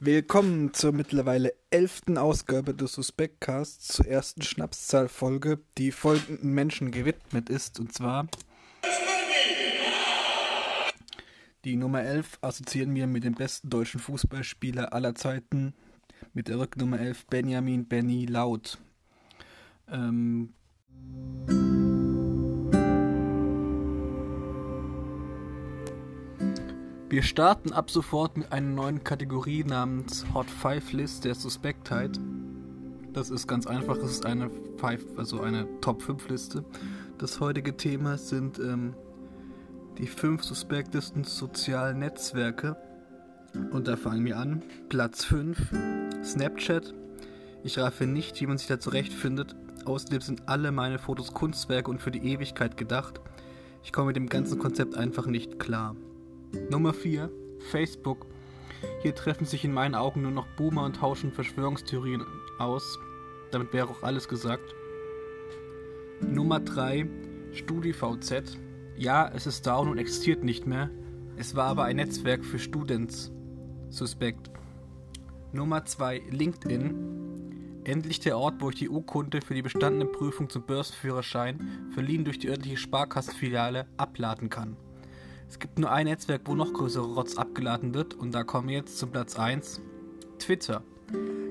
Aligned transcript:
Willkommen 0.00 0.72
zur 0.72 0.92
mittlerweile 0.92 1.52
elften 1.68 2.16
Ausgabe 2.16 2.72
des 2.72 2.94
Suspektcasts 2.94 3.88
zur 3.88 4.06
ersten 4.06 4.40
Schnapszahlfolge, 4.40 5.60
die 5.76 5.92
folgenden 5.92 6.54
Menschen 6.54 6.90
gewidmet 6.90 7.50
ist, 7.50 7.78
und 7.78 7.92
zwar 7.92 8.26
die 11.66 11.76
Nummer 11.76 12.02
11 12.02 12.38
assoziieren 12.40 12.94
wir 12.94 13.06
mit 13.06 13.24
dem 13.24 13.34
besten 13.34 13.68
deutschen 13.68 14.00
Fußballspieler 14.00 14.94
aller 14.94 15.14
Zeiten, 15.14 15.74
mit 16.32 16.48
der 16.48 16.58
Rücknummer 16.58 16.98
11 16.98 17.26
Benjamin 17.26 17.86
Benny 17.86 18.24
Laut. 18.24 18.78
Ähm, 19.88 20.54
Wir 27.12 27.22
starten 27.22 27.74
ab 27.74 27.90
sofort 27.90 28.38
mit 28.38 28.52
einer 28.52 28.70
neuen 28.70 29.04
Kategorie 29.04 29.64
namens 29.64 30.24
Hot 30.32 30.48
5 30.48 30.94
List 30.94 31.26
der 31.26 31.34
Suspektheit. 31.34 32.18
Das 33.12 33.28
ist 33.28 33.46
ganz 33.46 33.66
einfach, 33.66 33.98
es 33.98 34.12
ist 34.12 34.24
eine, 34.24 34.50
Five, 34.78 35.04
also 35.18 35.42
eine 35.42 35.68
Top 35.82 36.00
5 36.00 36.30
Liste. 36.30 36.64
Das 37.18 37.38
heutige 37.38 37.76
Thema 37.76 38.16
sind 38.16 38.58
ähm, 38.58 38.94
die 39.98 40.06
fünf 40.06 40.42
suspektesten 40.42 41.24
sozialen 41.24 41.98
Netzwerke. 41.98 42.78
Und 43.72 43.88
da 43.88 43.98
fangen 43.98 44.24
wir 44.24 44.38
an. 44.38 44.62
Platz 44.88 45.22
5, 45.26 45.58
Snapchat. 46.24 46.94
Ich 47.62 47.78
raffe 47.78 48.06
nicht, 48.06 48.40
wie 48.40 48.46
man 48.46 48.56
sich 48.56 48.68
da 48.68 48.80
zurechtfindet. 48.80 49.54
Außerdem 49.84 50.22
sind 50.22 50.48
alle 50.48 50.72
meine 50.72 50.98
Fotos 50.98 51.34
Kunstwerke 51.34 51.90
und 51.90 52.00
für 52.00 52.10
die 52.10 52.26
Ewigkeit 52.32 52.78
gedacht. 52.78 53.20
Ich 53.84 53.92
komme 53.92 54.06
mit 54.06 54.16
dem 54.16 54.30
ganzen 54.30 54.58
Konzept 54.58 54.96
einfach 54.96 55.26
nicht 55.26 55.58
klar. 55.58 55.94
Nummer 56.52 56.92
4. 56.92 57.30
Facebook. 57.70 58.26
Hier 59.00 59.14
treffen 59.14 59.46
sich 59.46 59.64
in 59.64 59.72
meinen 59.72 59.94
Augen 59.94 60.22
nur 60.22 60.30
noch 60.30 60.46
Boomer 60.48 60.84
und 60.84 60.96
tauschen 60.96 61.32
Verschwörungstheorien 61.32 62.22
aus. 62.58 62.98
Damit 63.50 63.72
wäre 63.72 63.88
auch 63.88 64.02
alles 64.02 64.28
gesagt. 64.28 64.74
Nummer 66.20 66.60
3. 66.60 67.08
StudiVZ. 67.52 68.58
Ja, 68.98 69.30
es 69.34 69.46
ist 69.46 69.66
down 69.66 69.88
und 69.88 69.96
existiert 69.96 70.44
nicht 70.44 70.66
mehr. 70.66 70.90
Es 71.36 71.54
war 71.54 71.68
aber 71.68 71.84
ein 71.84 71.96
Netzwerk 71.96 72.44
für 72.44 72.58
Students. 72.58 73.32
Suspekt. 73.88 74.50
Nummer 75.52 75.86
2. 75.86 76.22
LinkedIn. 76.30 77.82
Endlich 77.84 78.20
der 78.20 78.36
Ort, 78.36 78.60
wo 78.60 78.68
ich 78.68 78.76
die 78.76 78.90
Urkunde 78.90 79.40
für 79.40 79.54
die 79.54 79.62
bestandene 79.62 80.04
Prüfung 80.04 80.50
zum 80.50 80.66
Börsenführerschein, 80.66 81.88
verliehen 81.94 82.24
durch 82.24 82.38
die 82.38 82.48
örtliche 82.48 82.76
Sparkassenfiliale, 82.76 83.86
abladen 83.96 84.50
kann. 84.50 84.76
Es 85.52 85.58
gibt 85.58 85.78
nur 85.78 85.92
ein 85.92 86.06
Netzwerk, 86.06 86.40
wo 86.46 86.54
noch 86.54 86.72
größere 86.72 87.04
Rotz 87.04 87.36
abgeladen 87.36 87.92
wird 87.92 88.14
und 88.14 88.32
da 88.32 88.42
kommen 88.42 88.68
wir 88.68 88.76
jetzt 88.76 88.96
zum 88.96 89.10
Platz 89.10 89.38
1. 89.38 89.82
Twitter. 90.38 90.82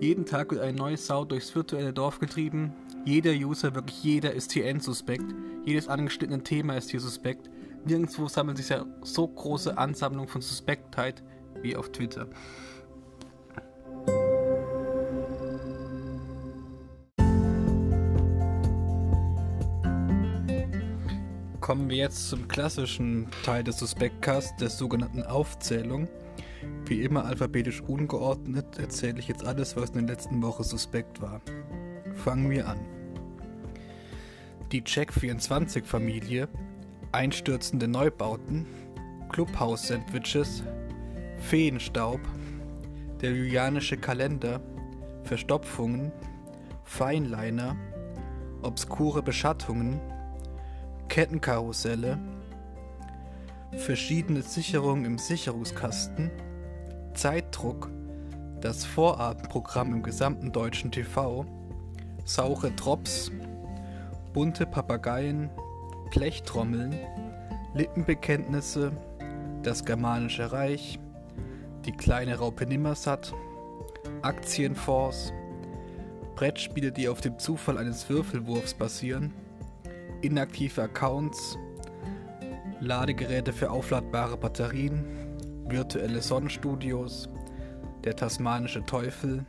Jeden 0.00 0.26
Tag 0.26 0.50
wird 0.50 0.62
eine 0.62 0.76
neue 0.76 0.96
Sau 0.96 1.24
durchs 1.24 1.54
virtuelle 1.54 1.92
Dorf 1.92 2.18
getrieben. 2.18 2.72
Jeder 3.04 3.30
User, 3.30 3.72
wirklich 3.76 4.02
jeder, 4.02 4.32
ist 4.32 4.50
hier 4.50 4.66
endsuspekt. 4.66 5.32
Jedes 5.64 5.86
angeschnittene 5.86 6.42
Thema 6.42 6.76
ist 6.76 6.90
hier 6.90 6.98
suspekt. 6.98 7.48
Nirgendwo 7.84 8.26
sammeln 8.26 8.56
sich 8.56 8.68
ja 8.70 8.84
so 9.02 9.28
große 9.28 9.78
Ansammlungen 9.78 10.28
von 10.28 10.42
Suspektheit 10.42 11.22
wie 11.62 11.76
auf 11.76 11.92
Twitter. 11.92 12.26
Kommen 21.64 21.88
wir 21.88 21.96
jetzt 21.96 22.28
zum 22.28 22.46
klassischen 22.46 23.26
Teil 23.42 23.64
des 23.64 23.78
Suspektcasts, 23.78 24.54
der 24.56 24.68
sogenannten 24.68 25.22
Aufzählung. 25.22 26.08
Wie 26.84 27.00
immer 27.00 27.24
alphabetisch 27.24 27.80
ungeordnet 27.80 28.78
erzähle 28.78 29.18
ich 29.18 29.28
jetzt 29.28 29.46
alles, 29.46 29.74
was 29.74 29.88
in 29.88 30.06
der 30.06 30.14
letzten 30.14 30.42
Woche 30.42 30.62
suspekt 30.62 31.22
war. 31.22 31.40
Fangen 32.16 32.50
wir 32.50 32.68
an. 32.68 32.80
Die 34.72 34.82
Check24-Familie, 34.82 36.48
einstürzende 37.12 37.88
Neubauten, 37.88 38.66
Clubhouse-Sandwiches, 39.30 40.64
Feenstaub, 41.38 42.20
der 43.22 43.30
Julianische 43.30 43.96
Kalender, 43.96 44.60
Verstopfungen, 45.22 46.12
Feinliner, 46.82 47.74
obskure 48.60 49.22
Beschattungen, 49.22 49.98
Kettenkarusselle, 51.08 52.18
verschiedene 53.76 54.42
Sicherungen 54.42 55.04
im 55.04 55.18
Sicherungskasten, 55.18 56.30
Zeitdruck, 57.14 57.90
das 58.60 58.84
Vorabendprogramm 58.84 59.92
im 59.92 60.02
gesamten 60.02 60.52
deutschen 60.52 60.90
TV, 60.90 61.44
saure 62.24 62.70
Drops, 62.72 63.30
bunte 64.32 64.66
Papageien, 64.66 65.50
Blechtrommeln, 66.10 66.98
Lippenbekenntnisse, 67.74 68.92
das 69.62 69.84
Germanische 69.84 70.52
Reich, 70.52 70.98
die 71.84 71.92
kleine 71.92 72.38
Raupe 72.38 72.66
Nimmersatt, 72.66 73.34
Aktienfonds, 74.22 75.32
Brettspiele, 76.34 76.92
die 76.92 77.08
auf 77.08 77.20
dem 77.20 77.38
Zufall 77.38 77.78
eines 77.78 78.08
Würfelwurfs 78.08 78.74
basieren, 78.74 79.32
inaktive 80.24 80.82
Accounts, 80.82 81.58
Ladegeräte 82.80 83.52
für 83.52 83.70
aufladbare 83.70 84.38
Batterien, 84.38 85.04
virtuelle 85.68 86.22
Sonnenstudios, 86.22 87.28
der 88.04 88.16
tasmanische 88.16 88.84
Teufel, 88.86 89.44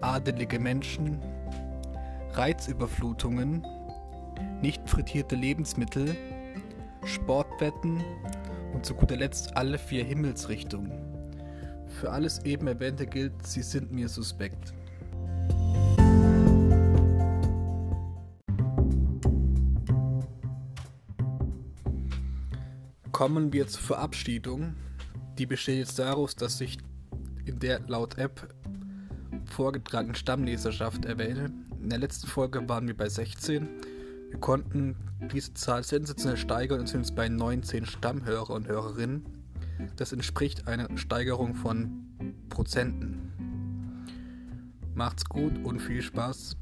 adelige 0.00 0.58
Menschen, 0.58 1.20
Reizüberflutungen, 2.32 3.66
nicht 4.62 4.88
frittierte 4.88 5.36
Lebensmittel, 5.36 6.16
Sportwetten 7.04 8.02
und 8.72 8.86
zu 8.86 8.94
guter 8.94 9.16
Letzt 9.16 9.56
alle 9.56 9.78
vier 9.78 10.04
Himmelsrichtungen. 10.04 10.92
Für 12.00 12.10
alles 12.10 12.44
eben 12.44 12.66
erwähnte 12.66 13.06
gilt, 13.06 13.46
sie 13.46 13.62
sind 13.62 13.92
mir 13.92 14.08
suspekt. 14.08 14.72
Kommen 23.20 23.52
wir 23.52 23.68
zur 23.68 23.82
Verabschiedung. 23.82 24.72
Die 25.36 25.44
besteht 25.44 25.76
jetzt 25.76 25.98
daraus, 25.98 26.36
dass 26.36 26.58
ich 26.62 26.78
in 27.44 27.58
der 27.58 27.80
laut 27.80 28.16
App 28.16 28.48
vorgetragenen 29.44 30.14
Stammleserschaft 30.14 31.04
erwähne. 31.04 31.52
In 31.82 31.90
der 31.90 31.98
letzten 31.98 32.28
Folge 32.28 32.66
waren 32.66 32.86
wir 32.86 32.96
bei 32.96 33.10
16. 33.10 33.68
Wir 34.30 34.40
konnten 34.40 34.96
diese 35.34 35.52
Zahl 35.52 35.84
sensationell 35.84 36.38
steigern 36.38 36.80
und 36.80 36.88
sind 36.88 37.00
jetzt 37.00 37.14
bei 37.14 37.28
19 37.28 37.84
Stammhörer 37.84 38.54
und 38.54 38.68
Hörerinnen. 38.68 39.26
Das 39.96 40.14
entspricht 40.14 40.66
einer 40.66 40.88
Steigerung 40.96 41.54
von 41.54 42.06
Prozenten. 42.48 44.14
Macht's 44.94 45.26
gut 45.26 45.62
und 45.62 45.78
viel 45.80 46.00
Spaß. 46.00 46.56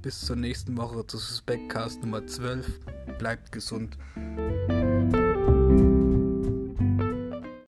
Bis 0.00 0.20
zur 0.20 0.36
nächsten 0.36 0.76
Woche 0.76 1.04
zu 1.08 1.18
Suspectcast 1.18 2.02
Nummer 2.02 2.24
12. 2.24 2.78
Bleibt 3.18 3.50
gesund. 3.50 3.98